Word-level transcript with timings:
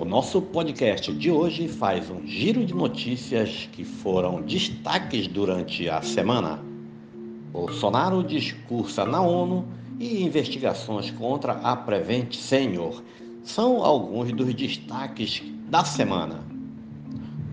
O 0.00 0.04
nosso 0.04 0.40
podcast 0.40 1.12
de 1.12 1.28
hoje 1.28 1.66
faz 1.66 2.08
um 2.08 2.24
giro 2.24 2.64
de 2.64 2.72
notícias 2.72 3.68
que 3.72 3.82
foram 3.82 4.40
destaques 4.42 5.26
durante 5.26 5.88
a 5.88 6.00
semana. 6.02 6.60
Bolsonaro 7.50 8.22
discursa 8.22 9.04
na 9.04 9.20
ONU 9.20 9.66
e 9.98 10.22
investigações 10.22 11.10
contra 11.10 11.54
a 11.54 11.74
Prevent 11.74 12.32
Senior 12.36 13.02
são 13.42 13.82
alguns 13.82 14.30
dos 14.30 14.54
destaques 14.54 15.42
da 15.68 15.82
semana. 15.82 16.44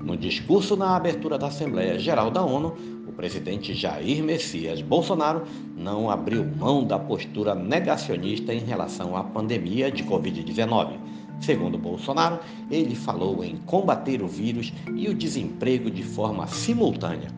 No 0.00 0.16
discurso 0.16 0.74
na 0.76 0.96
abertura 0.96 1.36
da 1.36 1.48
Assembleia 1.48 1.98
Geral 1.98 2.30
da 2.30 2.42
ONU, 2.42 2.74
o 3.06 3.12
presidente 3.12 3.74
Jair 3.74 4.24
Messias 4.24 4.80
Bolsonaro 4.80 5.42
não 5.76 6.10
abriu 6.10 6.46
mão 6.56 6.84
da 6.84 6.98
postura 6.98 7.54
negacionista 7.54 8.54
em 8.54 8.60
relação 8.60 9.14
à 9.14 9.22
pandemia 9.22 9.92
de 9.92 10.02
Covid-19 10.04 11.19
Segundo 11.40 11.78
Bolsonaro, 11.78 12.38
ele 12.70 12.94
falou 12.94 13.42
em 13.42 13.56
combater 13.56 14.22
o 14.22 14.28
vírus 14.28 14.72
e 14.94 15.08
o 15.08 15.14
desemprego 15.14 15.90
de 15.90 16.02
forma 16.02 16.46
simultânea. 16.46 17.30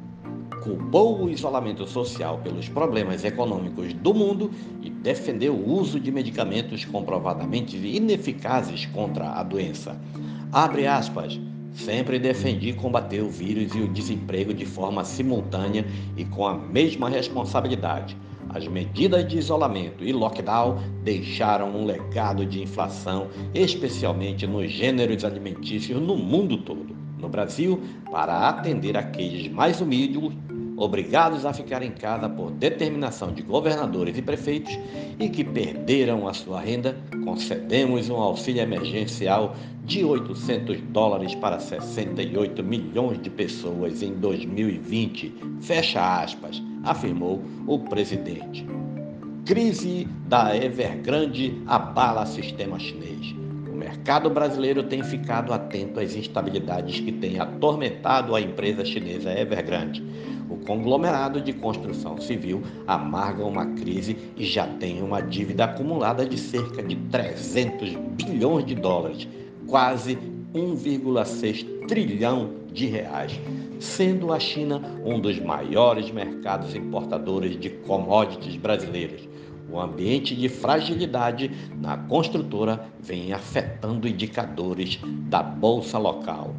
Culpou 0.62 1.24
o 1.24 1.30
isolamento 1.30 1.86
social 1.86 2.38
pelos 2.38 2.68
problemas 2.68 3.24
econômicos 3.24 3.92
do 3.94 4.12
mundo 4.12 4.50
e 4.80 4.90
defendeu 4.90 5.54
o 5.54 5.72
uso 5.72 5.98
de 5.98 6.12
medicamentos 6.12 6.84
comprovadamente 6.84 7.76
ineficazes 7.76 8.86
contra 8.86 9.30
a 9.30 9.42
doença. 9.42 10.00
Abre 10.52 10.86
aspas. 10.86 11.40
Sempre 11.74 12.18
defendi 12.18 12.74
combater 12.74 13.22
o 13.22 13.30
vírus 13.30 13.74
e 13.74 13.80
o 13.80 13.88
desemprego 13.88 14.52
de 14.52 14.66
forma 14.66 15.04
simultânea 15.04 15.86
e 16.16 16.24
com 16.24 16.46
a 16.46 16.54
mesma 16.54 17.08
responsabilidade. 17.08 18.14
As 18.50 18.66
medidas 18.68 19.26
de 19.26 19.38
isolamento 19.38 20.04
e 20.04 20.12
lockdown 20.12 20.78
deixaram 21.02 21.70
um 21.70 21.84
legado 21.84 22.44
de 22.44 22.62
inflação, 22.62 23.28
especialmente 23.54 24.46
nos 24.46 24.70
gêneros 24.70 25.24
alimentícios 25.24 26.00
no 26.00 26.16
mundo 26.16 26.58
todo. 26.58 26.94
No 27.18 27.28
Brasil, 27.28 27.80
para 28.10 28.48
atender 28.48 28.96
aqueles 28.96 29.48
mais 29.48 29.80
humildes, 29.80 30.32
obrigados 30.76 31.46
a 31.46 31.52
ficar 31.52 31.82
em 31.82 31.92
casa 31.92 32.28
por 32.28 32.50
determinação 32.50 33.32
de 33.32 33.42
governadores 33.42 34.18
e 34.18 34.22
prefeitos 34.22 34.76
e 35.18 35.28
que 35.28 35.44
perderam 35.44 36.26
a 36.26 36.34
sua 36.34 36.60
renda, 36.60 36.96
concedemos 37.24 38.10
um 38.10 38.16
auxílio 38.16 38.62
emergencial 38.62 39.54
de 39.84 40.04
800 40.04 40.80
dólares 40.90 41.34
para 41.36 41.60
68 41.60 42.62
milhões 42.64 43.22
de 43.22 43.30
pessoas 43.30 44.02
em 44.02 44.14
2020. 44.14 45.32
Fecha 45.60 46.22
aspas 46.22 46.60
afirmou 46.82 47.42
o 47.66 47.78
presidente. 47.78 48.66
Crise 49.44 50.06
da 50.28 50.56
Evergrande 50.56 51.60
abala 51.66 52.24
sistema 52.26 52.78
chinês. 52.78 53.34
O 53.68 53.74
mercado 53.74 54.30
brasileiro 54.30 54.84
tem 54.84 55.02
ficado 55.02 55.52
atento 55.52 55.98
às 55.98 56.14
instabilidades 56.14 57.00
que 57.00 57.10
têm 57.10 57.40
atormentado 57.40 58.34
a 58.34 58.40
empresa 58.40 58.84
chinesa 58.84 59.32
Evergrande. 59.32 60.02
O 60.48 60.58
conglomerado 60.58 61.40
de 61.40 61.52
construção 61.52 62.20
civil 62.20 62.62
amarga 62.86 63.44
uma 63.44 63.66
crise 63.66 64.16
e 64.36 64.44
já 64.44 64.66
tem 64.66 65.02
uma 65.02 65.20
dívida 65.20 65.64
acumulada 65.64 66.24
de 66.24 66.38
cerca 66.38 66.82
de 66.82 66.94
300 66.94 67.96
bilhões 68.16 68.64
de 68.64 68.74
dólares, 68.74 69.26
quase 69.66 70.18
1,6 70.54 71.86
trilhão 71.86 72.50
de 72.72 72.86
reais, 72.86 73.38
sendo 73.80 74.32
a 74.32 74.38
China 74.38 74.80
um 75.04 75.20
dos 75.20 75.38
maiores 75.38 76.10
mercados 76.10 76.74
importadores 76.74 77.58
de 77.58 77.70
commodities 77.70 78.56
brasileiros. 78.56 79.28
O 79.70 79.80
ambiente 79.80 80.34
de 80.34 80.48
fragilidade 80.48 81.50
na 81.80 81.96
construtora 81.96 82.86
vem 83.00 83.32
afetando 83.32 84.06
indicadores 84.06 85.00
da 85.28 85.42
bolsa 85.42 85.98
local. 85.98 86.54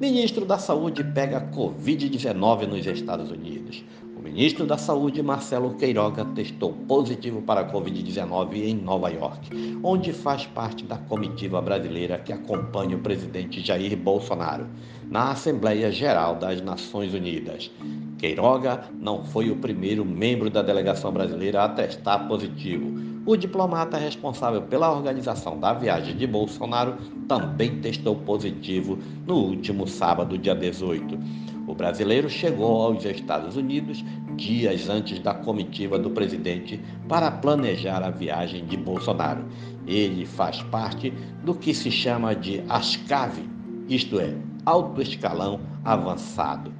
Ministro 0.00 0.44
da 0.44 0.58
Saúde 0.58 1.04
pega 1.04 1.48
Covid-19 1.52 2.66
nos 2.66 2.86
Estados 2.86 3.30
Unidos 3.30 3.84
ministro 4.26 4.66
da 4.66 4.76
Saúde, 4.76 5.22
Marcelo 5.22 5.74
Queiroga, 5.74 6.24
testou 6.24 6.72
positivo 6.72 7.40
para 7.42 7.60
a 7.60 7.72
Covid-19 7.72 8.56
em 8.56 8.74
Nova 8.74 9.08
York, 9.08 9.78
onde 9.84 10.12
faz 10.12 10.44
parte 10.46 10.84
da 10.84 10.98
comitiva 10.98 11.62
brasileira 11.62 12.18
que 12.18 12.32
acompanha 12.32 12.96
o 12.96 13.00
presidente 13.00 13.64
Jair 13.64 13.96
Bolsonaro 13.96 14.66
na 15.08 15.30
Assembleia 15.30 15.92
Geral 15.92 16.34
das 16.34 16.60
Nações 16.60 17.14
Unidas. 17.14 17.70
Queiroga 18.18 18.84
não 18.98 19.24
foi 19.24 19.48
o 19.48 19.56
primeiro 19.56 20.04
membro 20.04 20.50
da 20.50 20.60
delegação 20.60 21.12
brasileira 21.12 21.62
a 21.62 21.68
testar 21.68 22.26
positivo. 22.26 23.00
O 23.24 23.36
diplomata 23.36 23.96
responsável 23.96 24.62
pela 24.62 24.90
organização 24.90 25.58
da 25.58 25.72
viagem 25.72 26.16
de 26.16 26.26
Bolsonaro 26.26 26.96
também 27.28 27.80
testou 27.80 28.16
positivo 28.16 28.98
no 29.24 29.36
último 29.36 29.86
sábado, 29.86 30.36
dia 30.36 30.54
18. 30.54 31.46
O 31.66 31.74
brasileiro 31.74 32.30
chegou 32.30 32.82
aos 32.82 33.04
Estados 33.04 33.56
Unidos 33.56 34.04
dias 34.36 34.88
antes 34.88 35.18
da 35.18 35.34
comitiva 35.34 35.98
do 35.98 36.10
presidente 36.10 36.80
para 37.08 37.30
planejar 37.30 38.02
a 38.02 38.10
viagem 38.10 38.64
de 38.66 38.76
Bolsonaro. 38.76 39.44
Ele 39.86 40.24
faz 40.24 40.62
parte 40.62 41.12
do 41.44 41.54
que 41.54 41.74
se 41.74 41.90
chama 41.90 42.34
de 42.34 42.62
ASCAV, 42.68 43.48
isto 43.88 44.20
é, 44.20 44.34
alto 44.64 45.02
escalão 45.02 45.60
avançado. 45.84 46.72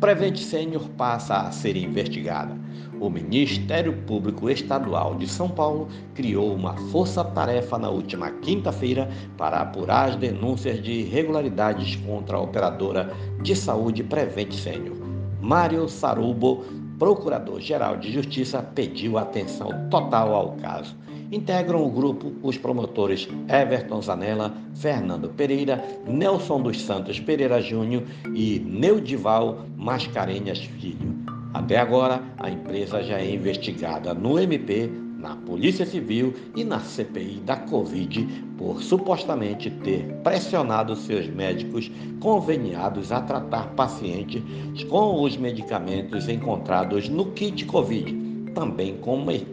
Prevent 0.00 0.36
Sênior 0.36 0.88
passa 0.90 1.36
a 1.36 1.52
ser 1.52 1.76
investigada. 1.76 2.56
O 3.04 3.10
Ministério 3.10 3.92
Público 4.06 4.48
Estadual 4.48 5.16
de 5.16 5.28
São 5.28 5.46
Paulo 5.46 5.88
criou 6.14 6.54
uma 6.54 6.74
força-tarefa 6.90 7.78
na 7.78 7.90
última 7.90 8.30
quinta-feira 8.30 9.10
para 9.36 9.60
apurar 9.60 10.08
as 10.08 10.16
denúncias 10.16 10.82
de 10.82 10.90
irregularidades 10.90 11.96
contra 11.96 12.38
a 12.38 12.40
operadora 12.40 13.12
de 13.42 13.54
saúde 13.54 14.02
Prevent 14.02 14.54
Sênior. 14.54 14.96
Mário 15.38 15.86
Sarubo, 15.86 16.64
Procurador-Geral 16.98 17.98
de 17.98 18.10
Justiça, 18.10 18.62
pediu 18.62 19.18
atenção 19.18 19.68
total 19.90 20.34
ao 20.34 20.52
caso. 20.52 20.96
Integram 21.30 21.84
o 21.84 21.90
grupo 21.90 22.32
os 22.42 22.56
promotores 22.56 23.28
Everton 23.50 24.00
Zanella, 24.00 24.54
Fernando 24.76 25.28
Pereira, 25.28 25.84
Nelson 26.06 26.62
dos 26.62 26.80
Santos 26.80 27.20
Pereira 27.20 27.60
Júnior 27.60 28.04
e 28.34 28.60
Neudival 28.60 29.66
Mascarenhas 29.76 30.60
Filho. 30.60 31.23
Até 31.54 31.78
agora, 31.78 32.20
a 32.36 32.50
empresa 32.50 33.00
já 33.00 33.20
é 33.20 33.32
investigada 33.32 34.12
no 34.12 34.40
MP, 34.40 34.90
na 35.16 35.36
Polícia 35.36 35.86
Civil 35.86 36.34
e 36.54 36.64
na 36.64 36.80
CPI 36.80 37.40
da 37.46 37.56
Covid 37.56 38.26
por 38.58 38.82
supostamente 38.82 39.70
ter 39.70 40.02
pressionado 40.24 40.96
seus 40.96 41.28
médicos 41.28 41.90
conveniados 42.20 43.12
a 43.12 43.22
tratar 43.22 43.68
pacientes 43.68 44.42
com 44.84 45.22
os 45.22 45.36
medicamentos 45.36 46.28
encontrados 46.28 47.08
no 47.08 47.26
kit 47.26 47.64
Covid, 47.64 48.50
também 48.52 48.98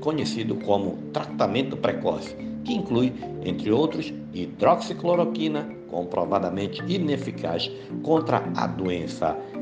conhecido 0.01 0.55
como 0.55 0.97
tratamento 1.13 1.77
precoce, 1.77 2.35
que 2.65 2.73
inclui, 2.73 3.13
entre 3.45 3.71
outros, 3.71 4.11
hidroxicloroquina, 4.33 5.69
comprovadamente 5.89 6.81
ineficaz 6.87 7.69
contra 8.01 8.43
a 8.55 8.65
doença. 8.65 9.37